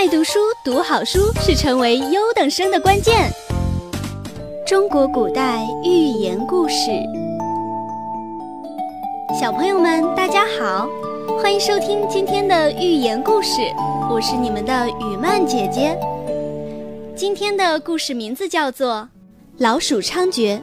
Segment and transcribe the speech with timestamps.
[0.00, 3.28] 爱读书、读好书是成为优等生的关键。
[4.64, 7.02] 中国古代寓言故事，
[9.40, 10.88] 小朋友们大家好，
[11.42, 13.48] 欢迎收听今天的寓言故事，
[14.08, 15.98] 我是你们的雨曼姐姐。
[17.16, 18.98] 今天的故事名字叫做
[19.56, 20.58] 《老鼠猖獗》。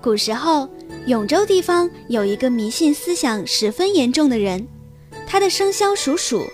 [0.00, 0.68] 古时候，
[1.08, 4.64] 永州地方有一个迷信思想十分严重的人，
[5.26, 6.46] 他的生肖属鼠。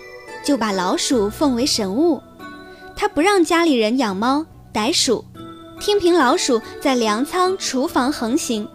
[0.43, 2.21] 就把老鼠奉为神物，
[2.95, 5.23] 他不让家里人养猫逮鼠，
[5.79, 8.67] 听凭老鼠在粮仓、厨房横行，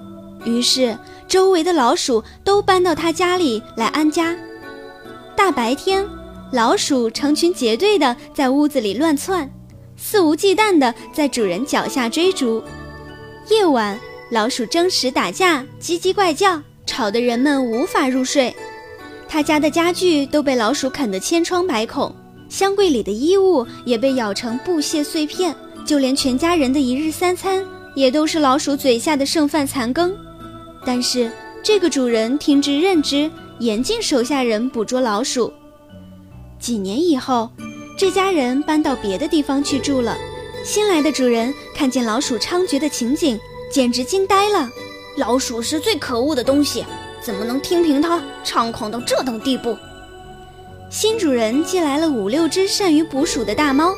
[0.45, 0.97] 于是
[1.27, 4.37] 周围的老鼠都搬到他家里来安家。
[5.35, 6.07] 大白天，
[6.53, 9.51] 老鼠成群结队的在屋子里乱窜，
[9.97, 12.63] 肆无忌惮的在主人脚下追逐；
[13.51, 13.99] 夜晚，
[14.31, 18.55] 老鼠争食打架，叽叽怪叫，吵得人们无法入睡。
[19.29, 22.15] 他家的家具都被老鼠啃得千疮百孔，
[22.49, 30.17] 箱柜里的衣物也被咬成布屑碎片，就连全家人的一日三餐也都是老鼠嘴下的剩饭残羹。
[30.85, 31.31] 但是
[31.63, 35.53] 这个主人听之任之，严禁手下人捕捉老鼠。
[36.59, 37.51] 几年以后，
[37.99, 40.17] 这家人搬到别的地方去住了，
[40.65, 43.39] 新来的主人看见老鼠猖獗的情景，
[43.73, 44.71] 简直惊呆了。
[45.17, 46.85] 老鼠是最可恶的东西。
[47.27, 49.77] 怎么能听凭他猖狂到这等地步？
[50.89, 53.93] 新主人借来了五六只善于捕鼠的大猫，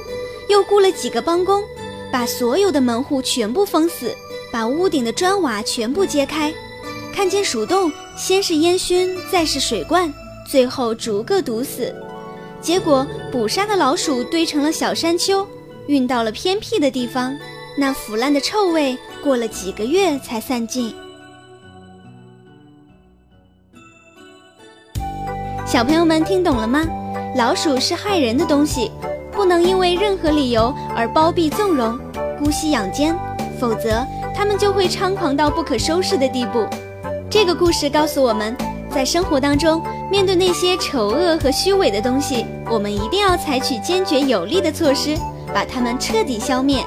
[0.49, 1.63] 又雇了几个帮工，
[2.11, 4.17] 把所有的门户全部封死，
[4.51, 6.55] 把屋顶的砖瓦全部揭开，
[7.13, 10.11] 看见鼠洞，先是烟熏，再是水灌，
[10.51, 11.95] 最后逐个毒死。
[12.63, 15.47] 结果捕杀的老鼠堆成了小山丘，
[15.87, 17.37] 运到了偏僻的地方，
[17.77, 20.95] 那腐烂的臭味过了几个月才散尽。
[25.69, 26.83] 小朋友们听懂了吗？
[27.37, 28.91] 老鼠是害人的东西，
[29.31, 32.01] 不能因为任何理由而包庇纵容、
[32.39, 33.15] 姑息养奸，
[33.61, 34.03] 否则
[34.35, 36.67] 它们就会猖狂到不可收拾的地步。
[37.29, 38.57] 这个故事告诉我们，
[38.91, 45.19] 在生活当中，面对那些丑恶和虚伪的东西，我们一定要采取坚决有力的措施，
[45.53, 46.83] 把它们彻底消灭。